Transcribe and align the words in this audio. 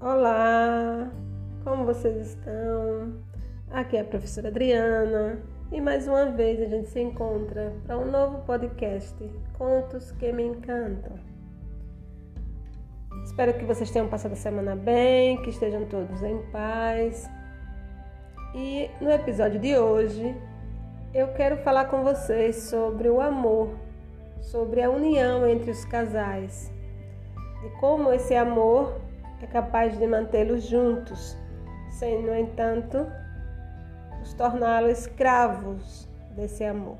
Olá, 0.00 1.10
como 1.62 1.84
vocês 1.84 2.16
estão? 2.26 3.22
Aqui 3.70 3.96
é 3.96 4.00
a 4.00 4.04
professora 4.04 4.48
Adriana 4.48 5.40
e 5.70 5.80
mais 5.80 6.08
uma 6.08 6.26
vez 6.26 6.60
a 6.60 6.66
gente 6.66 6.88
se 6.88 7.00
encontra 7.00 7.72
para 7.86 7.96
um 7.96 8.10
novo 8.10 8.38
podcast 8.44 9.16
Contos 9.56 10.10
que 10.12 10.32
me 10.32 10.42
encantam. 10.42 11.12
Espero 13.24 13.54
que 13.54 13.64
vocês 13.64 13.90
tenham 13.90 14.08
passado 14.08 14.32
a 14.32 14.36
semana 14.36 14.74
bem, 14.74 15.40
que 15.42 15.50
estejam 15.50 15.86
todos 15.86 16.22
em 16.22 16.42
paz. 16.50 17.30
E 18.54 18.90
no 19.00 19.10
episódio 19.10 19.60
de 19.60 19.78
hoje 19.78 20.36
eu 21.14 21.28
quero 21.34 21.58
falar 21.58 21.86
com 21.86 22.02
vocês 22.02 22.56
sobre 22.56 23.10
o 23.10 23.20
amor, 23.20 23.68
sobre 24.40 24.82
a 24.82 24.90
união 24.90 25.46
entre 25.46 25.70
os 25.70 25.84
casais 25.84 26.72
e 27.62 27.68
como 27.80 28.10
esse 28.12 28.34
amor 28.34 28.98
é 29.42 29.46
capaz 29.46 29.98
de 29.98 30.06
mantê-los 30.06 30.64
juntos, 30.64 31.36
sem, 31.90 32.22
no 32.22 32.34
entanto, 32.34 33.06
os 34.22 34.32
torná-los 34.32 35.00
escravos 35.00 36.08
desse 36.34 36.64
amor. 36.64 36.96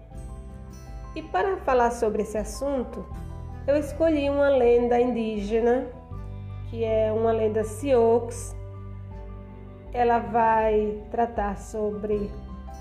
E 1.17 1.23
para 1.23 1.57
falar 1.59 1.91
sobre 1.91 2.23
esse 2.23 2.37
assunto, 2.37 3.07
eu 3.67 3.77
escolhi 3.77 4.29
uma 4.29 4.51
lenda 4.51 5.01
indígena, 5.01 5.87
que 6.69 6.85
é 6.85 7.11
uma 7.11 7.33
lenda 7.33 7.65
Sioux. 7.65 8.55
Ela 9.93 10.19
vai 10.19 11.03
tratar 11.11 11.57
sobre 11.57 12.31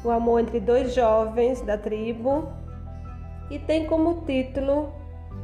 o 0.04 0.10
amor 0.10 0.40
entre 0.40 0.60
dois 0.60 0.94
jovens 0.94 1.62
da 1.62 1.78
tribo 1.78 2.50
e 3.50 3.60
tem 3.60 3.86
como 3.86 4.26
título 4.26 4.92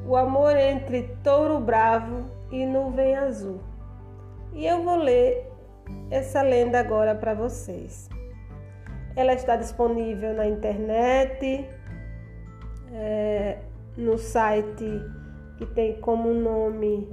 O 0.07 0.15
amor 0.15 0.55
entre 0.55 1.15
touro 1.23 1.59
bravo 1.59 2.25
e 2.51 2.65
nuvem 2.65 3.15
azul. 3.15 3.59
E 4.53 4.65
eu 4.65 4.81
vou 4.83 4.95
ler 4.95 5.51
essa 6.09 6.41
lenda 6.41 6.79
agora 6.79 7.13
para 7.13 7.33
vocês. 7.33 8.09
Ela 9.15 9.33
está 9.33 9.55
disponível 9.55 10.33
na 10.33 10.47
internet, 10.47 11.67
é, 12.93 13.57
no 13.97 14.17
site 14.17 14.85
que 15.57 15.65
tem 15.65 15.99
como 15.99 16.33
nome 16.33 17.09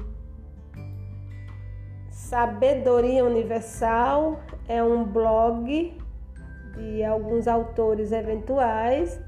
Sabedoria 2.11 3.25
Universal. 3.25 4.39
É 4.69 4.83
um 4.83 5.05
blog 5.05 5.98
de 6.77 7.05
alguns 7.05 7.47
autores 7.47 8.12
eventuais 8.12 9.20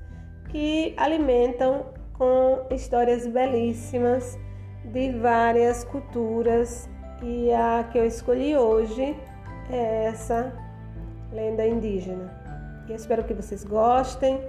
que 0.49 0.95
alimentam 0.97 1.87
com 2.15 2.67
histórias 2.71 3.27
belíssimas 3.27 4.39
de 4.85 5.13
várias 5.13 5.85
culturas 5.85 6.89
e 7.23 7.53
a 7.53 7.85
que 7.91 7.99
eu 7.99 8.07
escolhi 8.07 8.57
hoje 8.57 9.17
é 9.71 10.05
essa 10.05 10.53
lenda 11.33 11.67
indígena. 11.67 12.31
Espero 12.89 13.25
que 13.25 13.35
vocês 13.35 13.65
gostem 13.65 14.41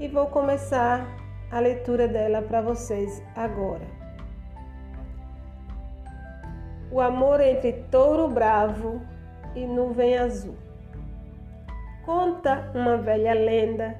e 0.00 0.08
vou 0.08 0.26
começar 0.26 1.06
a 1.50 1.60
leitura 1.60 2.08
dela 2.08 2.40
para 2.42 2.62
vocês 2.62 3.22
agora. 3.36 3.86
O 6.90 7.00
amor 7.00 7.40
entre 7.40 7.72
touro 7.90 8.28
bravo 8.28 9.00
e 9.54 9.66
nuvem 9.66 10.16
azul. 10.16 10.56
Conta 12.04 12.70
uma 12.74 12.98
velha 12.98 13.32
lenda 13.32 13.96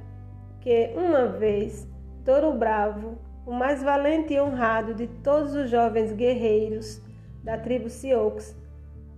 que 0.61 0.93
uma 0.95 1.27
vez 1.27 1.89
Touro 2.25 2.53
Bravo, 2.53 3.19
o 3.47 3.53
mais 3.53 3.83
valente 3.83 4.35
e 4.35 4.41
honrado 4.41 4.95
de 4.95 5.07
todos 5.07 5.55
os 5.55 5.71
jovens 5.71 6.13
guerreiros, 6.13 7.01
da 7.43 7.57
tribo 7.57 7.89
Sioux, 7.89 8.55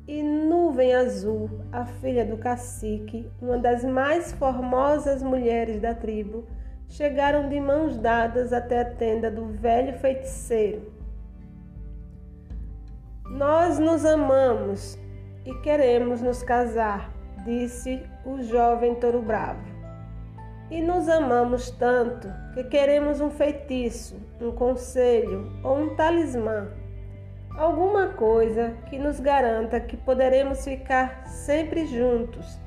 e 0.07 0.23
Nuvem 0.23 0.95
Azul, 0.95 1.51
a 1.73 1.85
filha 1.85 2.25
do 2.25 2.37
cacique, 2.37 3.29
uma 3.43 3.59
das 3.59 3.85
mais 3.85 4.33
formosas 4.33 5.21
mulheres 5.21 5.81
da 5.81 5.93
tribo, 5.95 6.47
chegaram 6.89 7.49
de 7.49 7.59
mãos 7.61 7.97
dadas 7.97 8.53
até 8.53 8.83
a 8.83 8.85
tenda 8.85 9.29
do 9.31 9.47
velho 9.47 9.99
feiticeiro. 9.99 10.93
Nós 13.29 13.81
nos 13.81 14.05
amamos 14.05 14.97
e 15.45 15.53
queremos 15.57 16.23
nos 16.23 16.43
casar, 16.45 17.13
disse 17.47 18.03
o 18.27 18.43
jovem 18.43 18.95
touro 18.97 19.23
bravo. 19.23 19.65
E 20.71 20.83
nos 20.83 21.09
amamos 21.09 21.71
tanto 21.71 22.29
que 22.53 22.65
queremos 22.65 23.23
um 23.23 23.31
feitiço, 23.31 24.21
um 24.39 24.53
conselho 24.53 25.51
ou 25.65 25.79
um 25.79 25.95
talismã 25.95 26.69
alguma 27.57 28.09
coisa 28.09 28.77
que 28.89 28.99
nos 28.99 29.19
garanta 29.19 29.81
que 29.81 29.97
poderemos 29.97 30.63
ficar 30.65 31.27
sempre 31.27 31.87
juntos, 31.87 32.59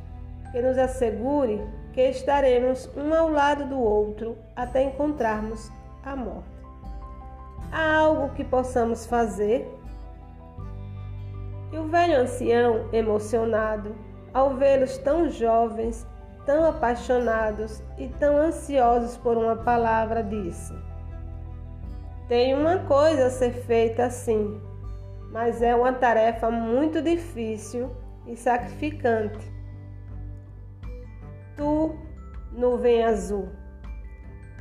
que 0.52 0.62
nos 0.62 0.78
assegure 0.78 1.62
que 1.94 2.02
estaremos 2.02 2.90
um 2.96 3.14
ao 3.14 3.30
lado 3.30 3.66
do 3.66 3.80
outro 3.80 4.38
até 4.56 4.84
encontrarmos 4.84 5.72
a 6.04 6.16
morte. 6.16 6.50
Há 7.72 7.98
algo 7.98 8.34
que 8.34 8.44
possamos 8.44 9.06
fazer? 9.06 9.68
E 11.72 11.78
o 11.78 11.84
velho 11.84 12.22
ancião, 12.22 12.90
emocionado, 12.92 13.96
ao 14.34 14.56
vê-los 14.56 14.98
tão 15.00 15.30
jovens, 15.30 16.08
tão 16.46 16.66
apaixonados 16.66 17.84
e 17.98 18.08
tão 18.08 18.38
ansiosos 18.38 19.18
por 19.18 19.38
uma 19.38 19.56
palavra, 19.56 20.24
disse: 20.24 20.74
Tem 22.28 22.54
uma 22.54 22.80
coisa 22.80 23.28
a 23.28 23.30
ser 23.30 23.52
feita 23.52 24.06
assim, 24.06 24.62
mas 25.32 25.62
é 25.62 25.76
uma 25.76 25.94
tarefa 25.94 26.50
muito 26.50 27.02
difícil 27.02 27.96
e 28.28 28.36
sacrificante. 28.36 29.52
Tu, 31.56 31.96
nuvem 32.52 33.04
azul, 33.04 33.50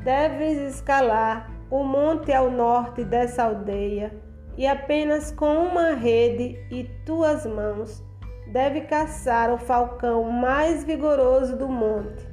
deves 0.03 0.59
escalar 0.75 1.51
o 1.71 1.85
monte 1.85 2.33
ao 2.33 2.51
norte 2.51 3.05
dessa 3.05 3.45
aldeia 3.45 4.13
e 4.57 4.67
apenas 4.67 5.31
com 5.31 5.67
uma 5.67 5.93
rede 5.93 6.59
e 6.71 6.85
tuas 7.05 7.47
mãos 7.47 8.03
deve 8.49 8.83
caçar 8.83 9.53
o 9.53 9.59
falcão 9.59 10.25
mais 10.25 10.85
vigoroso 10.85 11.57
do 11.57 11.69
monte 11.69 12.27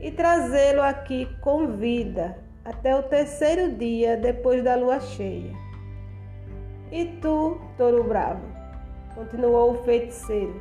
e 0.00 0.10
trazê-lo 0.10 0.82
aqui 0.82 1.26
com 1.40 1.66
vida 1.76 2.38
até 2.64 2.94
o 2.94 3.02
terceiro 3.02 3.72
dia 3.72 4.16
depois 4.16 4.62
da 4.62 4.76
lua 4.76 5.00
cheia. 5.00 5.52
E 6.92 7.04
tu, 7.20 7.60
touro 7.76 8.04
bravo, 8.04 8.42
continuou 9.14 9.72
o 9.72 9.82
feiticeiro, 9.84 10.60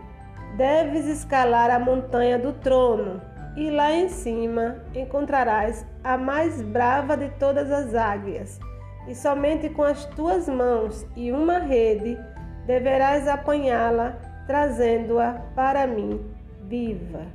deves 0.56 1.06
escalar 1.06 1.70
a 1.70 1.80
montanha 1.80 2.40
do 2.40 2.54
trono, 2.54 3.22
e 3.56 3.70
lá 3.72 3.92
em 3.92 4.08
cima 4.08 4.84
encontrarás 4.94 5.86
a 6.04 6.18
mais 6.18 6.62
brava 6.62 7.18
de 7.18 7.30
todas 7.40 7.72
as 7.72 7.96
águias, 7.96 8.60
e 9.08 9.16
somente 9.16 9.70
com 9.70 9.84
as 9.84 10.06
tuas 10.06 10.48
mãos 10.48 11.06
e 11.16 11.32
uma 11.32 11.60
rede 11.60 12.18
deverás 12.66 13.28
apanhá-la, 13.28 14.18
trazendo-a 14.48 15.34
para 15.54 15.86
mim 15.86 16.26
viva. 16.64 17.28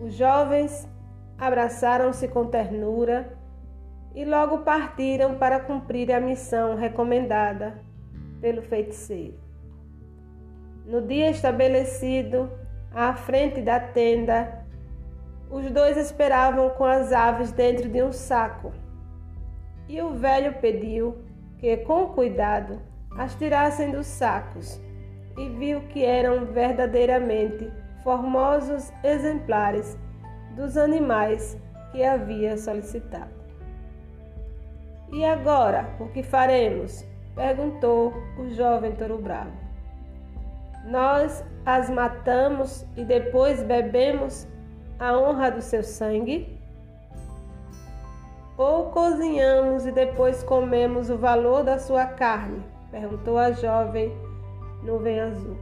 Os 0.00 0.14
jovens 0.14 0.88
abraçaram-se 1.38 2.26
com 2.28 2.46
ternura 2.46 3.32
e 4.14 4.24
logo 4.24 4.58
partiram 4.58 5.36
para 5.36 5.60
cumprir 5.60 6.12
a 6.12 6.20
missão 6.20 6.74
recomendada 6.74 7.80
pelo 8.40 8.60
feiticeiro. 8.62 9.38
No 10.84 11.00
dia 11.00 11.30
estabelecido, 11.30 12.50
à 12.92 13.14
frente 13.14 13.60
da 13.60 13.78
tenda, 13.78 14.66
os 15.48 15.70
dois 15.70 15.96
esperavam 15.96 16.70
com 16.70 16.84
as 16.84 17.12
aves 17.12 17.52
dentro 17.52 17.88
de 17.88 18.02
um 18.02 18.12
saco. 18.12 18.72
E 19.88 20.02
o 20.02 20.10
velho 20.10 20.54
pediu 20.54 21.18
que, 21.58 21.76
com 21.78 22.08
cuidado, 22.08 22.80
as 23.16 23.34
tirassem 23.36 23.92
dos 23.92 24.06
sacos 24.06 24.80
e 25.36 25.48
viu 25.48 25.80
que 25.88 26.04
eram 26.04 26.46
verdadeiramente 26.46 27.70
formosos 28.02 28.92
exemplares 29.02 29.96
dos 30.56 30.76
animais 30.76 31.58
que 31.90 32.02
havia 32.02 32.56
solicitado. 32.56 33.30
E 35.12 35.24
agora, 35.24 35.88
o 36.00 36.08
que 36.08 36.22
faremos? 36.22 37.04
perguntou 37.34 38.12
o 38.38 38.50
jovem 38.50 38.92
touro 38.92 39.18
bravo. 39.18 39.52
Nós 40.84 41.44
as 41.64 41.88
matamos 41.88 42.84
e 42.96 43.04
depois 43.04 43.62
bebemos 43.62 44.46
a 44.98 45.16
honra 45.16 45.50
do 45.50 45.62
seu 45.62 45.82
sangue? 45.82 46.58
Ou 48.56 48.90
cozinhamos 48.90 49.86
e 49.86 49.92
depois 49.92 50.42
comemos 50.42 51.08
o 51.08 51.16
valor 51.16 51.62
da 51.64 51.78
sua 51.78 52.06
carne? 52.06 52.62
perguntou 52.90 53.38
a 53.38 53.52
jovem 53.52 54.12
nuvem 54.82 55.20
azul. 55.20 55.56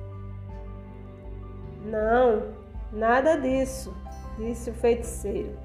Não, 1.84 2.54
nada 2.92 3.36
disso, 3.36 3.94
disse 4.36 4.70
o 4.70 4.74
feiticeiro. 4.74 5.56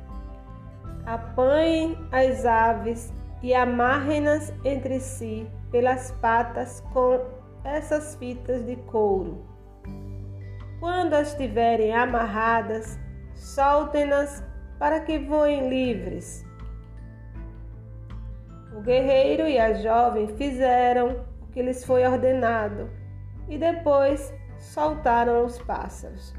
Apanhem 1.06 1.98
as 2.12 2.46
aves 2.46 3.14
e 3.44 3.54
amarrem-nas 3.54 4.52
entre 4.64 5.00
si 5.00 5.48
pelas 5.72 6.12
patas 6.14 6.82
com 6.94 7.20
essas 7.64 8.16
fitas 8.16 8.66
de 8.66 8.76
couro. 8.76 9.46
Quando 10.80 11.14
as 11.14 11.36
tiverem 11.36 11.94
amarradas, 11.94 13.00
soltem-nas 13.34 14.44
para 14.80 15.00
que 15.02 15.20
voem 15.20 15.70
livres. 15.70 16.46
O 18.76 18.82
guerreiro 18.82 19.48
e 19.48 19.58
a 19.58 19.74
jovem 19.74 20.28
fizeram 20.36 21.24
o 21.42 21.48
que 21.48 21.62
lhes 21.62 21.86
foi 21.86 22.06
ordenado 22.06 22.90
e 23.48 23.58
depois 23.58 24.34
soltaram 24.60 25.46
os 25.46 25.58
pássaros. 25.62 26.34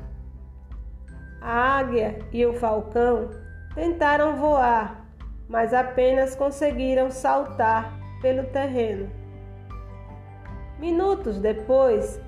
A 1.41 1.79
águia 1.79 2.19
e 2.33 2.45
o 2.45 2.55
falcão 2.55 3.31
tentaram 3.75 4.37
voar, 4.37 5.07
mas 5.49 5.73
apenas 5.73 6.35
conseguiram 6.35 7.11
saltar 7.11 7.93
pelo 8.21 8.45
terreno. 8.49 9.11
Minutos 10.79 11.39
depois, 11.39 12.21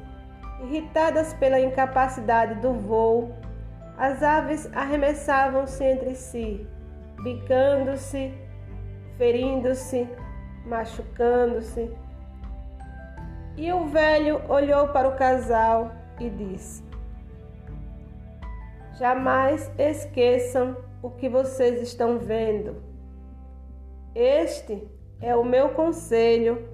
irritadas 0.63 1.35
pela 1.35 1.61
incapacidade 1.61 2.55
do 2.57 2.75
voo, 2.75 3.35
as 3.97 4.23
aves 4.23 4.71
arremessavam-se 4.75 5.83
entre 5.83 6.15
si, 6.15 6.67
bicando-se, 7.23 8.33
ferindo-se, 9.17 10.09
machucando-se. 10.65 11.91
E 13.59 13.73
o 13.73 13.87
velho 13.87 14.41
olhou 14.49 14.87
para 14.91 15.09
o 15.09 15.17
casal 15.17 15.91
e 16.21 16.31
disse: 16.31 16.85
Jamais 18.97 19.69
esqueçam 19.77 20.77
o 21.03 21.11
que 21.11 21.29
vocês 21.29 21.83
estão 21.83 22.21
vendo. 22.21 22.77
Este 24.15 24.87
é 25.21 25.35
o 25.35 25.45
meu 25.45 25.71
conselho 25.71 26.69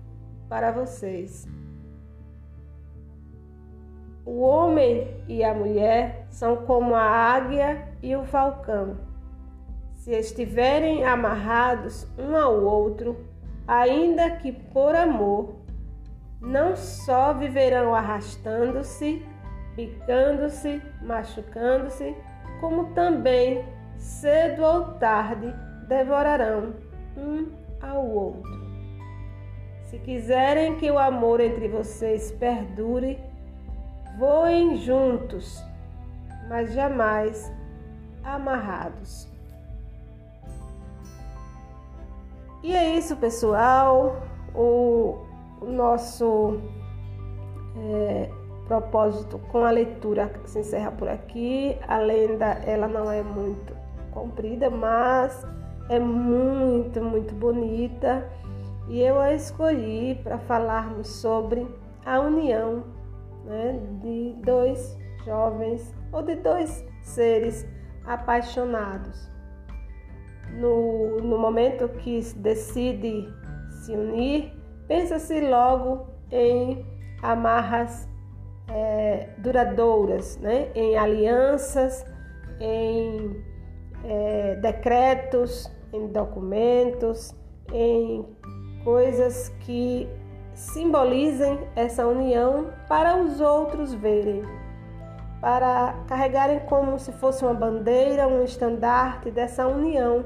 para 0.46 0.72
vocês. 0.72 1.48
O 4.26 4.42
homem 4.42 5.24
e 5.26 5.42
a 5.42 5.54
mulher 5.54 6.26
são 6.28 6.66
como 6.66 6.94
a 6.94 7.02
águia 7.02 7.88
e 8.02 8.14
o 8.14 8.24
falcão. 8.24 8.98
Se 9.94 10.10
estiverem 10.10 11.02
amarrados 11.02 12.06
um 12.18 12.36
ao 12.36 12.62
outro, 12.62 13.16
ainda 13.66 14.32
que 14.36 14.52
por 14.52 14.94
amor, 14.94 15.63
não 16.44 16.76
só 16.76 17.32
viverão 17.32 17.94
arrastando-se, 17.94 19.26
picando-se, 19.74 20.80
machucando-se, 21.02 22.14
como 22.60 22.92
também, 22.94 23.64
cedo 23.98 24.62
ou 24.62 24.84
tarde, 24.94 25.52
devorarão 25.88 26.74
um 27.16 27.50
ao 27.80 28.06
outro. 28.06 28.64
Se 29.86 29.98
quiserem 29.98 30.76
que 30.76 30.90
o 30.90 30.98
amor 30.98 31.40
entre 31.40 31.68
vocês 31.68 32.30
perdure, 32.32 33.18
Voem 34.16 34.76
juntos, 34.76 35.60
mas 36.48 36.72
jamais 36.72 37.52
amarrados. 38.22 39.28
E 42.62 42.74
é 42.74 42.96
isso, 42.96 43.16
pessoal. 43.16 44.22
O, 44.54 45.23
o 45.66 45.72
nosso 45.72 46.60
é, 47.76 48.30
propósito 48.66 49.38
com 49.50 49.64
a 49.64 49.70
leitura 49.70 50.32
se 50.44 50.60
encerra 50.60 50.90
por 50.92 51.08
aqui. 51.08 51.76
A 51.86 51.98
lenda 51.98 52.46
ela 52.66 52.88
não 52.88 53.10
é 53.10 53.22
muito 53.22 53.74
comprida, 54.12 54.70
mas 54.70 55.46
é 55.88 55.98
muito, 55.98 57.02
muito 57.02 57.34
bonita. 57.34 58.28
E 58.88 59.00
eu 59.00 59.18
a 59.18 59.32
escolhi 59.32 60.20
para 60.22 60.38
falarmos 60.38 61.08
sobre 61.08 61.66
a 62.04 62.20
união 62.20 62.84
né, 63.44 63.80
de 64.02 64.34
dois 64.44 64.96
jovens 65.24 65.94
ou 66.12 66.22
de 66.22 66.36
dois 66.36 66.84
seres 67.02 67.66
apaixonados. 68.06 69.32
No, 70.52 71.16
no 71.16 71.38
momento 71.38 71.88
que 71.88 72.20
decide 72.36 73.26
se 73.82 73.92
unir, 73.92 74.52
pensa-se 74.86 75.40
logo 75.40 76.06
em 76.30 76.84
amarras 77.22 78.08
é, 78.68 79.28
duradouras, 79.38 80.36
né? 80.38 80.68
em 80.74 80.96
alianças, 80.96 82.04
em 82.60 83.42
é, 84.04 84.56
decretos, 84.56 85.70
em 85.92 86.08
documentos, 86.08 87.34
em 87.72 88.24
coisas 88.84 89.48
que 89.60 90.08
simbolizem 90.54 91.58
essa 91.74 92.06
união 92.06 92.70
para 92.88 93.16
os 93.16 93.40
outros 93.40 93.92
verem, 93.94 94.42
para 95.40 95.94
carregarem 96.06 96.60
como 96.60 96.98
se 96.98 97.12
fosse 97.12 97.44
uma 97.44 97.54
bandeira, 97.54 98.28
um 98.28 98.42
estandarte 98.44 99.30
dessa 99.30 99.66
união, 99.66 100.24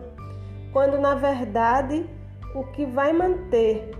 quando 0.72 0.98
na 0.98 1.14
verdade 1.14 2.08
o 2.54 2.64
que 2.64 2.84
vai 2.84 3.12
manter 3.12 3.97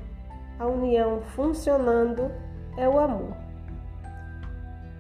a 0.59 0.67
união 0.67 1.21
funcionando 1.35 2.31
é 2.77 2.89
o 2.89 2.99
amor. 2.99 3.37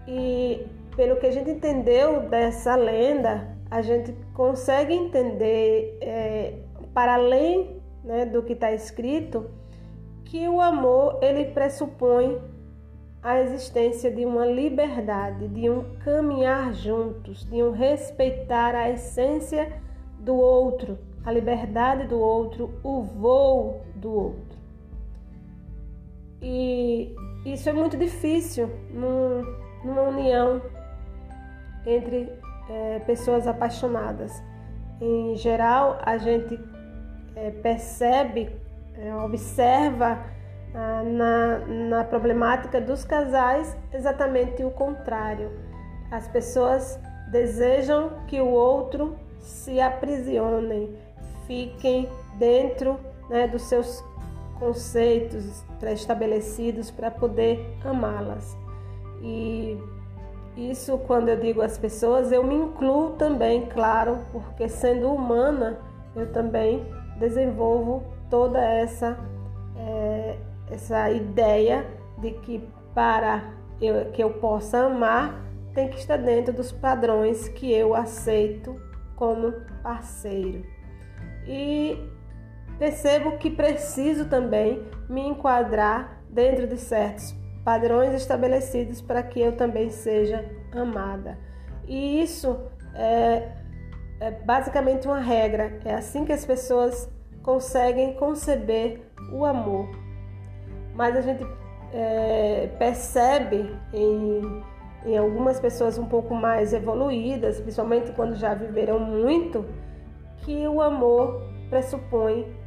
E 0.06 0.66
pelo 0.96 1.16
que 1.16 1.26
a 1.26 1.30
gente 1.30 1.50
entendeu 1.50 2.28
dessa 2.28 2.74
lenda, 2.74 3.56
a 3.70 3.82
gente 3.82 4.12
consegue 4.34 4.94
entender, 4.94 5.98
é, 6.00 6.54
para 6.94 7.14
além 7.14 7.80
né, 8.02 8.24
do 8.24 8.42
que 8.42 8.54
está 8.54 8.72
escrito, 8.72 9.46
que 10.24 10.48
o 10.48 10.60
amor 10.60 11.18
ele 11.22 11.46
pressupõe 11.46 12.40
a 13.22 13.40
existência 13.40 14.10
de 14.10 14.24
uma 14.24 14.46
liberdade, 14.46 15.48
de 15.48 15.68
um 15.68 15.84
caminhar 16.04 16.72
juntos, 16.72 17.44
de 17.44 17.62
um 17.62 17.72
respeitar 17.72 18.74
a 18.74 18.90
essência 18.90 19.72
do 20.18 20.34
outro, 20.36 20.98
a 21.24 21.32
liberdade 21.32 22.06
do 22.06 22.18
outro, 22.18 22.70
o 22.82 23.02
voo 23.02 23.82
do 23.94 24.12
outro. 24.12 24.47
E 26.40 27.14
isso 27.44 27.68
é 27.68 27.72
muito 27.72 27.96
difícil 27.96 28.70
num, 28.90 29.42
numa 29.84 30.02
união 30.02 30.62
entre 31.86 32.32
é, 32.68 32.98
pessoas 33.00 33.46
apaixonadas. 33.46 34.42
Em 35.00 35.36
geral, 35.36 35.98
a 36.04 36.18
gente 36.18 36.58
é, 37.34 37.50
percebe 37.50 38.50
é, 38.96 39.14
observa 39.14 40.18
ah, 40.74 41.02
na, 41.02 41.58
na 41.58 42.04
problemática 42.04 42.80
dos 42.80 43.04
casais 43.04 43.76
exatamente 43.92 44.64
o 44.64 44.70
contrário. 44.70 45.50
As 46.10 46.28
pessoas 46.28 46.98
desejam 47.30 48.10
que 48.26 48.40
o 48.40 48.48
outro 48.48 49.16
se 49.40 49.80
aprisione, 49.80 50.96
fiquem 51.46 52.08
dentro 52.38 52.98
né, 53.30 53.46
dos 53.46 53.62
seus 53.62 54.04
conceitos 54.58 55.64
pré-estabelecidos 55.78 56.90
para 56.90 57.10
poder 57.10 57.78
amá-las. 57.84 58.56
E 59.22 59.78
isso, 60.56 60.98
quando 60.98 61.28
eu 61.28 61.38
digo 61.38 61.62
as 61.62 61.78
pessoas, 61.78 62.32
eu 62.32 62.42
me 62.42 62.54
incluo 62.54 63.10
também, 63.10 63.66
claro, 63.66 64.18
porque 64.32 64.68
sendo 64.68 65.12
humana, 65.12 65.78
eu 66.16 66.32
também 66.32 66.84
desenvolvo 67.18 68.02
toda 68.28 68.58
essa, 68.60 69.18
é, 69.76 70.38
essa 70.70 71.10
ideia 71.10 71.86
de 72.18 72.32
que 72.32 72.68
para 72.94 73.52
eu, 73.80 74.10
que 74.10 74.22
eu 74.22 74.30
possa 74.34 74.86
amar 74.86 75.44
tem 75.74 75.88
que 75.88 75.98
estar 75.98 76.16
dentro 76.16 76.52
dos 76.52 76.72
padrões 76.72 77.48
que 77.48 77.72
eu 77.72 77.94
aceito 77.94 78.74
como 79.14 79.52
parceiro. 79.82 80.64
E 81.46 81.96
percebo 82.78 83.38
que 83.38 83.50
preciso 83.50 84.26
também 84.26 84.82
me 85.08 85.26
enquadrar 85.26 86.22
dentro 86.30 86.66
de 86.66 86.78
certos 86.78 87.34
padrões 87.64 88.14
estabelecidos 88.14 89.00
para 89.00 89.22
que 89.22 89.40
eu 89.40 89.52
também 89.52 89.90
seja 89.90 90.44
amada. 90.72 91.38
E 91.86 92.22
isso 92.22 92.58
é, 92.94 93.52
é 94.20 94.30
basicamente 94.30 95.06
uma 95.06 95.20
regra, 95.20 95.78
é 95.84 95.94
assim 95.94 96.24
que 96.24 96.32
as 96.32 96.44
pessoas 96.44 97.10
conseguem 97.42 98.14
conceber 98.14 99.00
o 99.32 99.44
amor. 99.44 99.88
Mas 100.94 101.16
a 101.16 101.20
gente 101.20 101.46
é, 101.92 102.68
percebe 102.78 103.74
em, 103.92 104.62
em 105.04 105.16
algumas 105.16 105.58
pessoas 105.58 105.98
um 105.98 106.06
pouco 106.06 106.34
mais 106.34 106.72
evoluídas, 106.72 107.60
principalmente 107.60 108.12
quando 108.12 108.34
já 108.34 108.54
viveram 108.54 108.98
muito, 108.98 109.64
que 110.38 110.66
o 110.66 110.80
amor 110.80 111.42
pressupõe 111.70 112.57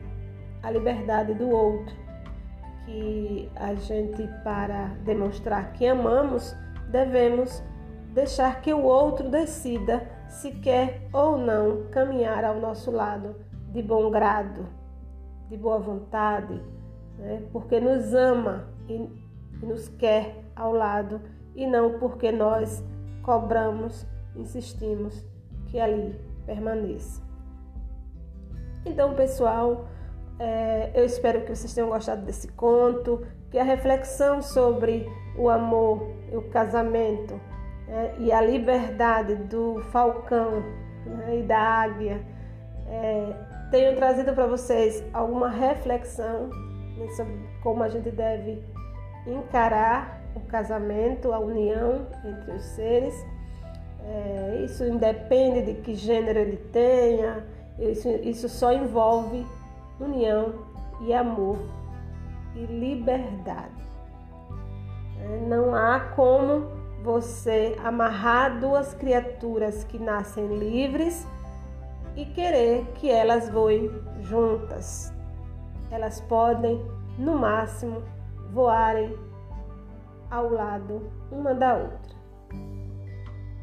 a 0.63 0.71
liberdade 0.71 1.33
do 1.33 1.49
outro. 1.49 1.95
Que 2.85 3.49
a 3.55 3.73
gente, 3.75 4.27
para 4.43 4.87
demonstrar 5.05 5.71
que 5.73 5.85
amamos, 5.87 6.55
devemos 6.89 7.63
deixar 8.13 8.61
que 8.61 8.73
o 8.73 8.83
outro 8.83 9.29
decida 9.29 10.07
se 10.27 10.51
quer 10.51 11.07
ou 11.13 11.37
não 11.37 11.87
caminhar 11.91 12.43
ao 12.43 12.59
nosso 12.59 12.91
lado 12.91 13.35
de 13.71 13.81
bom 13.81 14.09
grado, 14.09 14.67
de 15.49 15.57
boa 15.57 15.79
vontade, 15.79 16.61
né? 17.17 17.43
porque 17.51 17.79
nos 17.79 18.13
ama 18.13 18.67
e, 18.87 18.93
e 19.61 19.65
nos 19.65 19.87
quer 19.87 20.43
ao 20.55 20.73
lado 20.73 21.21
e 21.55 21.65
não 21.65 21.99
porque 21.99 22.31
nós 22.31 22.83
cobramos, 23.21 24.05
insistimos 24.35 25.25
que 25.67 25.79
ali 25.79 26.19
permaneça. 26.45 27.21
Então, 28.85 29.13
pessoal, 29.13 29.85
é, 30.41 30.89
eu 30.95 31.05
espero 31.05 31.41
que 31.41 31.55
vocês 31.55 31.71
tenham 31.71 31.89
gostado 31.89 32.23
desse 32.25 32.47
conto, 32.47 33.23
que 33.51 33.59
a 33.59 33.63
reflexão 33.63 34.41
sobre 34.41 35.07
o 35.37 35.49
amor 35.49 36.15
o 36.31 36.41
casamento 36.41 37.39
né, 37.87 38.15
e 38.17 38.31
a 38.31 38.41
liberdade 38.41 39.35
do 39.35 39.79
falcão 39.91 40.63
né, 41.05 41.39
e 41.39 41.43
da 41.43 41.59
águia 41.59 42.25
é, 42.87 43.35
tenham 43.69 43.95
trazido 43.95 44.33
para 44.33 44.47
vocês 44.47 45.03
alguma 45.13 45.47
reflexão 45.47 46.47
né, 46.97 47.07
sobre 47.15 47.33
como 47.61 47.83
a 47.83 47.89
gente 47.89 48.09
deve 48.09 48.63
encarar 49.27 50.23
o 50.35 50.39
casamento, 50.39 51.31
a 51.33 51.39
união 51.39 52.07
entre 52.25 52.51
os 52.53 52.63
seres. 52.63 53.13
É, 54.03 54.63
isso 54.65 54.83
independe 54.83 55.61
de 55.61 55.81
que 55.81 55.93
gênero 55.93 56.39
ele 56.39 56.57
tenha, 56.57 57.45
isso, 57.77 58.09
isso 58.23 58.49
só 58.49 58.73
envolve 58.73 59.45
união 60.01 60.53
e 61.01 61.13
amor 61.13 61.57
e 62.55 62.65
liberdade. 62.65 63.81
É, 65.19 65.37
não 65.47 65.73
há 65.75 65.99
como 66.15 66.67
você 67.03 67.75
amarrar 67.83 68.59
duas 68.59 68.93
criaturas 68.93 69.83
que 69.83 69.97
nascem 69.97 70.47
livres 70.57 71.27
e 72.15 72.25
querer 72.25 72.85
que 72.95 73.09
elas 73.09 73.49
voem 73.49 73.89
juntas. 74.21 75.13
Elas 75.89 76.21
podem, 76.21 76.85
no 77.17 77.37
máximo, 77.37 78.03
voarem 78.51 79.17
ao 80.29 80.49
lado 80.49 81.11
uma 81.31 81.53
da 81.53 81.75
outra. 81.75 82.15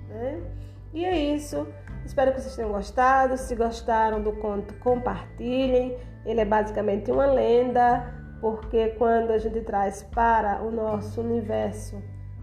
Né? 0.08 0.42
E 0.92 1.04
é 1.04 1.16
isso. 1.16 1.66
Espero 2.04 2.32
que 2.32 2.40
vocês 2.40 2.56
tenham 2.56 2.72
gostado. 2.72 3.36
Se 3.36 3.54
gostaram 3.54 4.22
do 4.22 4.32
conto, 4.32 4.74
compartilhem. 4.74 5.96
Ele 6.28 6.40
é 6.40 6.44
basicamente 6.44 7.10
uma 7.10 7.26
lenda, 7.26 8.04
porque 8.40 8.90
quando 8.98 9.30
a 9.30 9.38
gente 9.38 9.60
traz 9.62 10.02
para 10.14 10.62
o 10.62 10.70
nosso 10.70 11.20
universo 11.20 11.96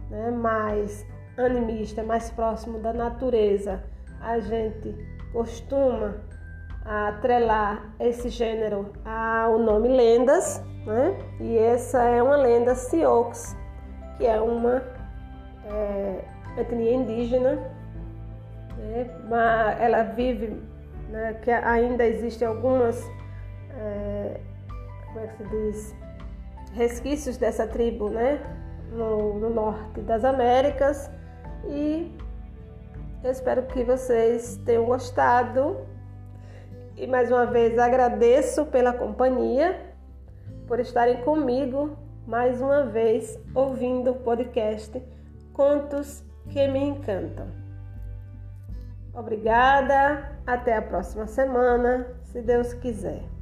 né, 0.09 0.31
mais 0.31 1.05
animista, 1.37 2.03
mais 2.03 2.29
próximo 2.31 2.79
da 2.79 2.91
natureza, 2.91 3.83
a 4.19 4.39
gente 4.39 4.93
costuma 5.31 6.15
atrelar 6.85 7.93
esse 7.99 8.29
gênero 8.29 8.91
ao 9.03 9.57
nome 9.57 9.87
lendas, 9.87 10.63
né? 10.85 11.17
E 11.39 11.57
essa 11.57 12.03
é 12.03 12.21
uma 12.21 12.37
lenda 12.37 12.75
Sioux, 12.75 13.55
que 14.17 14.25
é 14.25 14.39
uma 14.39 14.83
é, 15.65 16.23
etnia 16.57 16.93
indígena, 16.93 17.55
né? 18.77 19.09
Ela 19.79 20.03
vive, 20.03 20.61
né, 21.09 21.33
que 21.41 21.51
ainda 21.51 22.05
existem 22.05 22.47
algumas, 22.47 23.03
é, 23.77 24.39
como 25.07 25.19
é 25.19 25.27
que 25.27 25.37
se 25.37 25.49
diz, 25.49 25.95
resquícios 26.73 27.37
dessa 27.37 27.67
tribo, 27.67 28.09
né? 28.09 28.39
No, 28.91 29.39
no 29.39 29.49
norte 29.49 30.01
das 30.01 30.23
Américas 30.23 31.09
e 31.67 32.15
eu 33.23 33.31
espero 33.31 33.63
que 33.63 33.83
vocês 33.83 34.57
tenham 34.65 34.85
gostado 34.85 35.77
e 36.95 37.07
mais 37.07 37.29
uma 37.29 37.45
vez 37.45 37.77
agradeço 37.77 38.65
pela 38.67 38.93
companhia, 38.93 39.81
por 40.67 40.79
estarem 40.79 41.23
comigo 41.23 41.97
mais 42.25 42.61
uma 42.61 42.83
vez 42.83 43.37
ouvindo 43.53 44.11
o 44.11 44.15
podcast 44.15 45.01
Contos 45.53 46.23
que 46.49 46.67
me 46.67 46.79
encantam. 46.79 47.47
Obrigada, 49.13 50.37
até 50.45 50.75
a 50.75 50.81
próxima 50.81 51.27
semana, 51.27 52.05
se 52.23 52.41
Deus 52.41 52.73
quiser. 52.73 53.34